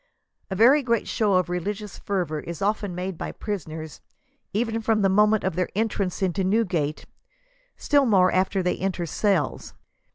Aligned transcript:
A 0.49 0.55
very 0.55 0.81
great 0.81 1.07
show 1.07 1.35
of 1.35 1.47
religious 1.47 1.99
fervor 1.99 2.39
is 2.39 2.59
often 2.59 2.95
made 2.95 3.19
by 3.19 3.31
prisoners, 3.31 4.01
even 4.51 4.81
from 4.81 5.03
the 5.03 5.09
moment 5.09 5.43
of 5.43 5.55
their 5.55 5.69
en 5.75 5.89
trance 5.89 6.23
into 6.23 6.43
Newgate, 6.43 7.05
still 7.77 8.07
more 8.07 8.31
after 8.31 8.63
they 8.63 8.77
enter 8.79 9.03
the 9.03 9.07
cells. 9.07 9.75